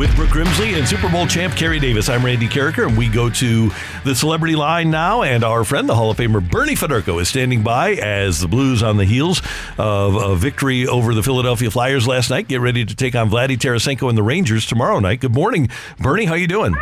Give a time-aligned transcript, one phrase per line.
[0.00, 2.08] with Brooke Grimsley and Super Bowl champ Kerry Davis.
[2.08, 3.70] I'm Randy Karraker, and we go to
[4.02, 5.22] the celebrity line now.
[5.22, 8.82] And our friend, the Hall of Famer Bernie Federko, is standing by as the Blues
[8.82, 9.42] on the heels
[9.76, 12.48] of a victory over the Philadelphia Flyers last night.
[12.48, 15.20] Get ready to take on Vladdy Tarasenko and the Rangers tomorrow night.
[15.20, 16.24] Good morning, Bernie.
[16.24, 16.74] How you doing?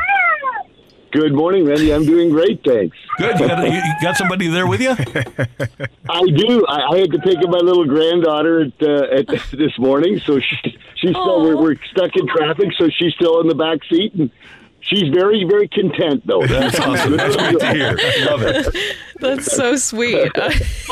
[1.11, 1.93] Good morning, Randy.
[1.93, 2.97] I'm doing great, thanks.
[3.17, 3.41] Good.
[3.41, 4.91] You got, you got somebody there with you?
[6.11, 6.67] I do.
[6.67, 10.39] I, I had to pick up my little granddaughter at, uh, at this morning, so
[10.39, 14.15] she, she's still we're, we're stuck in traffic, so she's still in the back seat,
[14.15, 14.31] and
[14.81, 16.43] she's very, very content though.
[16.47, 17.17] That's awesome.
[17.17, 17.91] That's great to hear.
[18.27, 18.97] Love it.
[19.21, 20.31] That's so sweet.
[20.37, 20.51] Uh,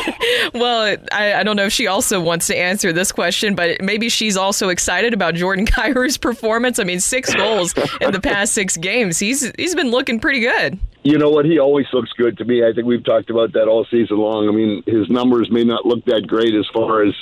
[0.54, 4.08] well, I, I, don't know if she also wants to answer this question, but maybe
[4.08, 6.78] she's also excited about Jordan Kyrou's performance.
[6.78, 9.18] I mean, six goals in the past six games.
[9.18, 10.78] He's he's been looking pretty good.
[11.04, 11.44] You know what?
[11.44, 12.66] He always looks good to me.
[12.66, 14.48] I think we've talked about that all season long.
[14.48, 17.14] I mean, his numbers may not look that great as far as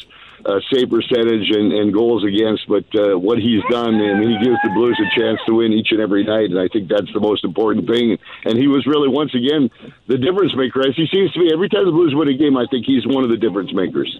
[0.46, 4.58] uh, save percentage and, and goals against, but uh, what he's done, and he gives
[4.62, 7.20] the Blues a chance to win each and every night, and I think that's the
[7.20, 8.18] most important thing.
[8.44, 9.70] And he was really, once again,
[10.06, 10.80] the difference maker.
[10.80, 13.06] As he seems to be, every time the Blues win a game, I think he's
[13.06, 14.18] one of the difference makers.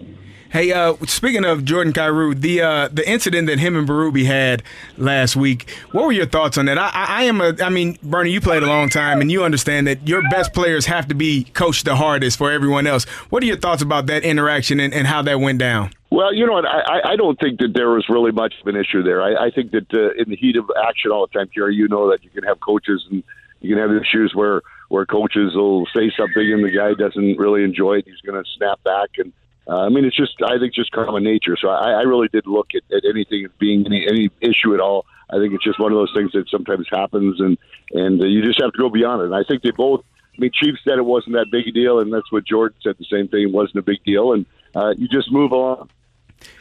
[0.55, 4.63] Hey, uh, speaking of Jordan Kyrou, the uh, the incident that him and Berube had
[4.95, 6.77] last week, what were your thoughts on that?
[6.77, 9.43] I, I, I, am a, I mean, Bernie, you played a long time, and you
[9.43, 13.03] understand that your best players have to be coached the hardest for everyone else.
[13.29, 15.91] What are your thoughts about that interaction and, and how that went down?
[16.11, 16.65] Well, you know what?
[16.65, 19.21] I, I don't think that there was really much of an issue there.
[19.21, 21.87] I, I think that uh, in the heat of action all the time, Kerry, you
[21.87, 23.23] know that you can have coaches and
[23.61, 27.63] you can have issues where where coaches will say something and the guy doesn't really
[27.63, 28.05] enjoy it.
[28.05, 29.33] He's going to snap back, and
[29.67, 31.57] uh, I mean, it's just I think just common nature.
[31.59, 34.79] So I, I really did look at, at anything as being any any issue at
[34.79, 35.05] all.
[35.29, 37.57] I think it's just one of those things that sometimes happens, and
[37.91, 39.25] and uh, you just have to go beyond it.
[39.25, 40.05] And I think they both.
[40.37, 42.95] I mean, Chief said it wasn't that big a deal, and that's what Jordan said.
[42.99, 44.45] The same thing it wasn't a big deal, and
[44.75, 45.89] uh, you just move on.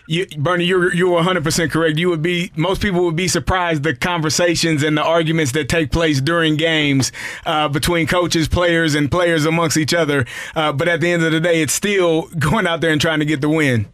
[0.06, 1.98] You, Bernie, you're you're 100 percent correct.
[1.98, 5.90] You would be most people would be surprised the conversations and the arguments that take
[5.90, 7.10] place during games
[7.46, 10.26] uh, between coaches, players, and players amongst each other.
[10.54, 13.20] Uh, but at the end of the day, it's still going out there and trying
[13.20, 13.86] to get the win.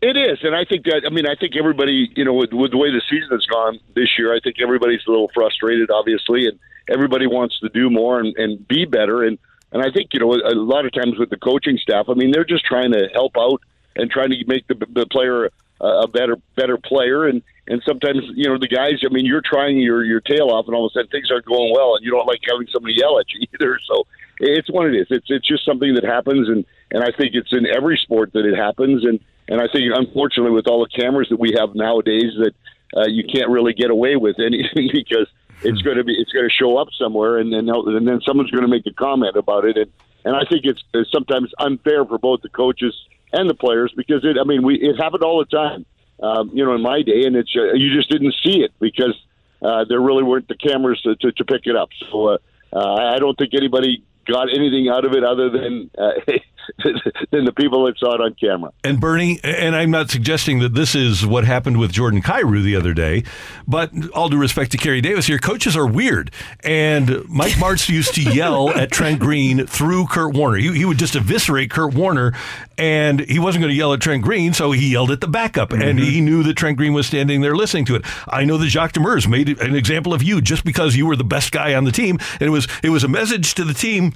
[0.00, 2.72] It is, and I think that I mean I think everybody you know with, with
[2.72, 6.46] the way the season has gone this year, I think everybody's a little frustrated, obviously,
[6.46, 6.58] and
[6.88, 9.24] everybody wants to do more and, and be better.
[9.24, 9.38] And
[9.72, 12.30] and I think you know a lot of times with the coaching staff, I mean
[12.30, 13.62] they're just trying to help out
[13.96, 17.26] and trying to make the, the player a better better player.
[17.26, 20.66] And and sometimes you know the guys I mean you're trying your your tail off
[20.66, 22.94] and all of a sudden things aren't going well and you don't like having somebody
[22.94, 23.78] yell at you either.
[23.86, 24.06] So
[24.40, 25.06] it's what it is.
[25.10, 26.48] It's it's just something that happens.
[26.48, 29.04] And and I think it's in every sport that it happens.
[29.04, 32.54] And and I think unfortunately with all the cameras that we have nowadays that
[32.96, 35.28] uh, you can't really get away with anything because
[35.62, 38.50] it's going to be it's going to show up somewhere and then and then someone's
[38.50, 39.90] going to make a comment about it and
[40.24, 42.94] and I think it's, it's sometimes unfair for both the coaches
[43.32, 44.36] and the players because it.
[44.40, 45.86] I mean, we it happened all the time.
[46.20, 49.14] Um, you know, in my day, and it's uh, you just didn't see it because
[49.62, 51.90] uh, there really weren't the cameras to, to, to pick it up.
[52.10, 52.38] So uh,
[52.72, 56.10] uh, I don't think anybody got anything out of it other than uh,
[57.30, 58.72] than the people that saw it on camera.
[58.84, 62.76] And Bernie, and I'm not suggesting that this is what happened with Jordan Kyrou the
[62.76, 63.24] other day,
[63.66, 66.30] but all due respect to Kerry Davis here, coaches are weird.
[66.64, 70.58] And Mike Martz used to yell at Trent Green through Kurt Warner.
[70.58, 72.34] He, he would just eviscerate Kurt Warner,
[72.76, 75.70] and he wasn't going to yell at Trent Green, so he yelled at the backup.
[75.70, 75.82] Mm-hmm.
[75.82, 78.04] And he knew that Trent Green was standing there listening to it.
[78.28, 81.24] I know that Jacques Demers made an example of you just because you were the
[81.24, 84.12] best guy on the team, and it was it was a message to the team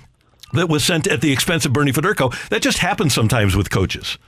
[0.53, 2.33] that was sent at the expense of Bernie Federko.
[2.49, 4.19] That just happens sometimes with coaches.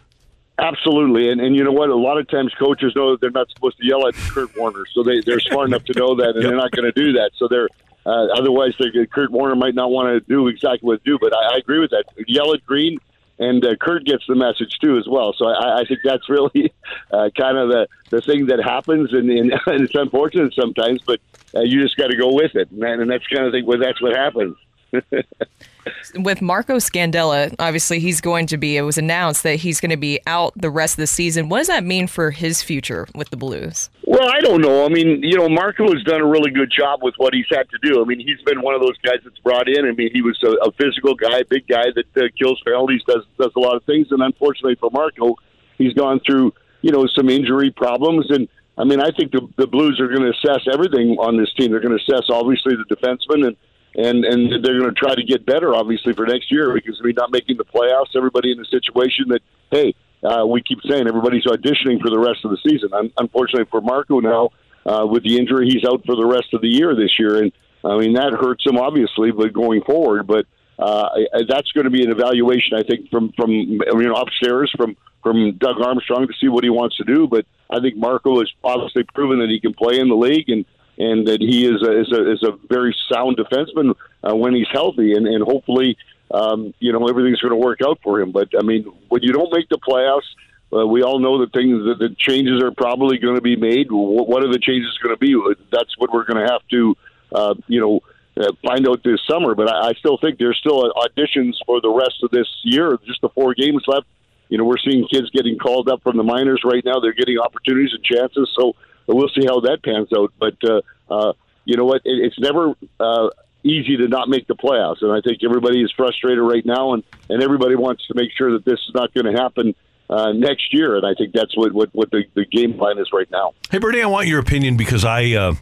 [0.59, 1.91] Absolutely, and and you know what?
[1.91, 4.85] A lot of times coaches know that they're not supposed to yell at Kurt Warner,
[4.93, 6.45] so they they're smart enough to know that, and yep.
[6.45, 7.33] they're not going to do that.
[7.37, 7.69] So they're
[8.07, 8.75] Uh, otherwise,
[9.11, 11.19] Kurt Warner might not want to do exactly what to do.
[11.19, 12.05] But I, I agree with that.
[12.29, 12.99] Yell at Green,
[13.39, 15.35] and uh, Kurt gets the message too as well.
[15.37, 16.73] So I, I think that's really
[17.11, 21.21] uh, kind of the, the thing that happens, and, and, and it's unfortunate sometimes, but
[21.55, 23.67] uh, you just got to go with it, and, and that's kind of thing.
[23.67, 24.57] Well, that's what happens.
[26.15, 28.77] With Marco Scandella, obviously he's going to be.
[28.77, 31.49] It was announced that he's going to be out the rest of the season.
[31.49, 33.91] What does that mean for his future with the Blues?
[34.05, 34.85] Well, I don't know.
[34.85, 37.69] I mean, you know, Marco has done a really good job with what he's had
[37.71, 38.03] to do.
[38.03, 39.87] I mean, he's been one of those guys that's brought in.
[39.87, 43.25] I mean, he was a, a physical guy, big guy that uh, kills penalties, does
[43.39, 45.37] does a lot of things, and unfortunately for Marco,
[45.79, 46.53] he's gone through
[46.83, 48.49] you know some injury problems and.
[48.77, 51.71] I mean, I think the, the Blues are going to assess everything on this team.
[51.71, 53.57] They're going to assess obviously the defensemen and
[53.97, 57.13] and and they're going to try to get better, obviously, for next year because we're
[57.13, 58.17] not making the playoffs.
[58.17, 62.45] Everybody in a situation that hey, uh, we keep saying everybody's auditioning for the rest
[62.45, 62.91] of the season.
[63.19, 64.51] unfortunately for Marco now,
[64.87, 67.53] uh, with the injury, he's out for the rest of the year this year, and
[67.85, 70.47] I mean that hurts him obviously, but going forward, but.
[70.77, 71.09] Uh,
[71.49, 75.57] that's going to be an evaluation, I think, from from you know upstairs from from
[75.57, 77.29] Doug Armstrong to see what he wants to do.
[77.29, 80.65] But I think Marco has obviously proven that he can play in the league, and
[80.99, 84.69] and that he is a, is a, is a very sound defenseman uh, when he's
[84.73, 85.97] healthy, and, and hopefully,
[86.31, 88.33] um, you know, everything's going to work out for him.
[88.33, 90.29] But I mean, when you don't make the playoffs,
[90.73, 93.89] uh, we all know that things that the changes are probably going to be made.
[93.91, 95.37] What are the changes going to be?
[95.71, 96.97] That's what we're going to have to,
[97.33, 98.01] uh, you know.
[98.37, 101.89] Uh, find out this summer, but I, I still think there's still auditions for the
[101.89, 102.99] rest of this year.
[103.07, 104.09] Just the four games left.
[104.49, 106.99] You know, we're seeing kids getting called up from the minors right now.
[106.99, 108.53] They're getting opportunities and chances.
[108.59, 108.75] So
[109.07, 110.33] but we'll see how that pans out.
[110.39, 110.81] But uh,
[111.11, 111.33] uh,
[111.65, 112.03] you know what?
[112.05, 113.29] It, it's never uh,
[113.63, 117.03] easy to not make the playoffs, and I think everybody is frustrated right now, and
[117.29, 119.75] and everybody wants to make sure that this is not going to happen.
[120.11, 123.09] Uh, next year, and I think that's what what, what the, the game plan is
[123.11, 123.55] right now.
[123.71, 125.55] Hey, Bernie, I want your opinion because I uh,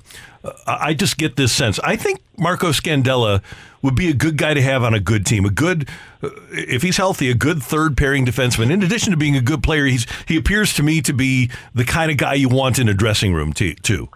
[0.67, 1.79] I just get this sense.
[1.79, 3.41] I think Marco Scandella
[3.83, 5.45] would be a good guy to have on a good team.
[5.45, 5.89] A good,
[6.23, 8.73] uh, if he's healthy, a good third pairing defenseman.
[8.73, 11.85] In addition to being a good player, he's he appears to me to be the
[11.85, 14.09] kind of guy you want in a dressing room too.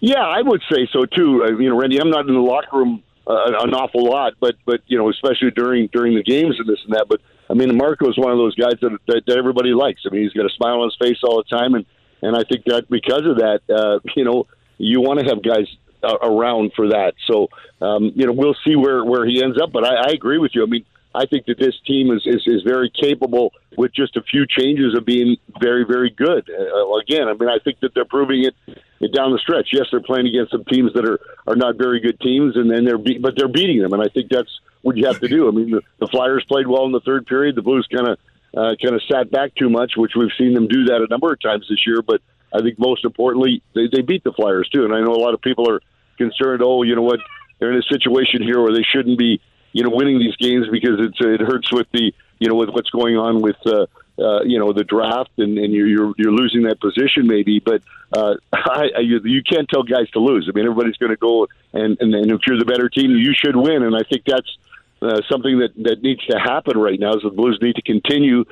[0.00, 1.56] Yeah, I would say so too.
[1.60, 4.80] You know, Randy, I'm not in the locker room uh, an awful lot, but but
[4.86, 7.06] you know, especially during during the games and this and that.
[7.08, 10.02] But I mean, Marco is one of those guys that, that that everybody likes.
[10.06, 11.86] I mean, he's got a smile on his face all the time, and
[12.22, 14.46] and I think that because of that, uh, you know,
[14.78, 15.66] you want to have guys
[16.04, 17.14] around for that.
[17.30, 17.48] So,
[17.80, 19.72] um, you know, we'll see where, where he ends up.
[19.72, 20.62] But I, I agree with you.
[20.62, 24.22] I mean, I think that this team is, is, is very capable with just a
[24.22, 26.48] few changes of being very, very good.
[26.48, 28.54] Uh, again, I mean, I think that they're proving it,
[29.00, 29.68] it down the stretch.
[29.72, 32.84] Yes, they're playing against some teams that are, are not very good teams, and then
[32.84, 34.50] they're be- but they're beating them, and I think that's
[34.82, 35.48] what you have to do.
[35.48, 37.56] I mean, the, the Flyers played well in the third period.
[37.56, 38.18] The Blues kind of
[38.56, 41.32] uh, kind of sat back too much, which we've seen them do that a number
[41.32, 42.02] of times this year.
[42.02, 42.20] But
[42.52, 44.84] I think most importantly, they, they beat the Flyers too.
[44.84, 45.80] And I know a lot of people are
[46.18, 46.62] concerned.
[46.62, 47.20] Oh, you know what?
[47.58, 49.40] They're in a situation here where they shouldn't be,
[49.72, 52.90] you know, winning these games because it's it hurts with the, you know, with what's
[52.90, 53.86] going on with, uh,
[54.18, 57.58] uh, you know, the draft, and, and you're, you're you're losing that position maybe.
[57.58, 57.82] But
[58.12, 60.48] uh, I, I, you, you can't tell guys to lose.
[60.48, 63.34] I mean, everybody's going to go, and, and and if you're the better team, you
[63.34, 63.82] should win.
[63.82, 64.56] And I think that's
[65.02, 68.44] uh, something that, that needs to happen right now is the Blues need to continue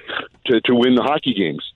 [0.46, 1.72] to, to win the hockey games.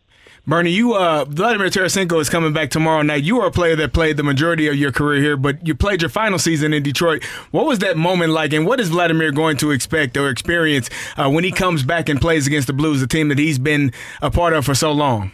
[0.46, 3.24] Bernie, you uh, Vladimir Tarasenko is coming back tomorrow night.
[3.24, 6.02] You are a player that played the majority of your career here, but you played
[6.02, 7.24] your final season in Detroit.
[7.50, 11.30] What was that moment like, and what is Vladimir going to expect or experience uh,
[11.30, 14.30] when he comes back and plays against the Blues, the team that he's been a
[14.30, 15.32] part of for so long?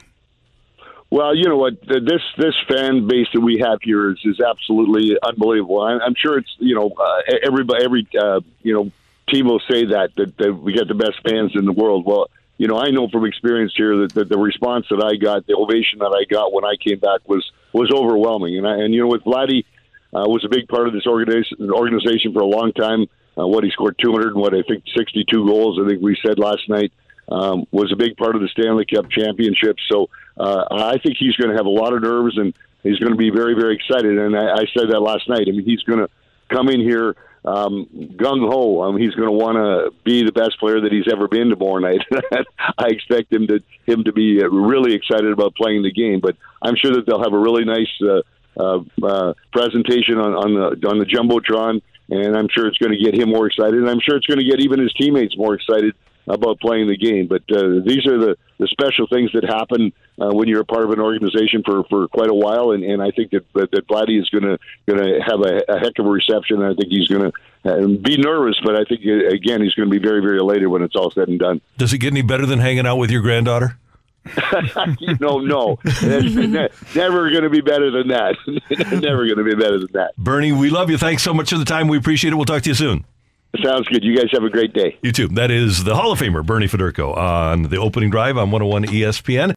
[1.11, 5.17] Well, you know what this this fan base that we have here is, is absolutely
[5.21, 5.81] unbelievable.
[5.83, 8.93] I'm sure it's you know uh, everybody every uh, you know
[9.29, 12.05] team will say that, that that we got the best fans in the world.
[12.07, 12.29] Well,
[12.61, 15.57] you know, I know from experience here that, that the response that I got, the
[15.57, 18.59] ovation that I got when I came back was was overwhelming.
[18.59, 19.65] And I, and you know, with Vladdy
[20.13, 23.07] uh, was a big part of this organization organization for a long time.
[23.39, 25.81] Uh, what he scored 200 and what I think 62 goals.
[25.83, 26.93] I think we said last night
[27.33, 29.79] um, was a big part of the Stanley Cup championship.
[29.91, 32.53] So uh, I think he's going to have a lot of nerves and
[32.83, 34.19] he's going to be very very excited.
[34.19, 35.49] And I, I said that last night.
[35.49, 36.11] I mean, he's going to
[36.51, 38.83] come in here um, gung ho.
[38.83, 41.79] Um, he's going to want to be the best player that he's ever been tomorrow
[41.79, 42.03] night.
[42.79, 46.21] I expect him to him to be uh, really excited about playing the game.
[46.21, 48.23] But I'm sure that they'll have a really nice uh,
[48.59, 51.81] uh, uh, presentation on, on the on the jumbotron,
[52.11, 53.75] and I'm sure it's going to get him more excited.
[53.75, 55.95] And I'm sure it's going to get even his teammates more excited
[56.29, 57.27] about playing the game.
[57.27, 60.85] But uh, these are the, the special things that happen uh, when you're a part
[60.85, 62.73] of an organization for, for quite a while.
[62.73, 65.65] And, and I think that that, that Vladdy is going to going to have a,
[65.67, 66.63] a, heck of a reception.
[66.63, 69.91] I think he's going to uh, be nervous, but I think uh, again he's going
[69.91, 71.61] to be very very elated when it's all said and done.
[71.79, 73.79] Does it get any better than hanging out with your granddaughter?
[75.19, 78.37] no, no, ne- never going to be better than that.
[79.01, 80.15] never going to be better than that.
[80.19, 80.99] Bernie, we love you.
[80.99, 81.89] Thanks so much for the time.
[81.89, 82.37] We appreciate it.
[82.37, 83.07] We'll talk to you soon.
[83.65, 84.05] Sounds good.
[84.05, 84.97] You guys have a great day.
[85.03, 85.27] You too.
[85.29, 89.49] That is the Hall of Famer, Bernie Federko, on the opening drive on 101 ESPN.